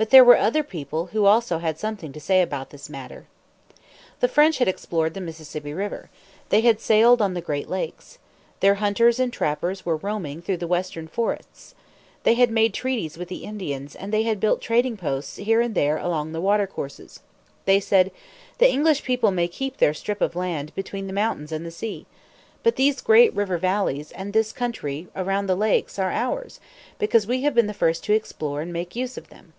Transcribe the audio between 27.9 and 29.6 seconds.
to explore and make use of them."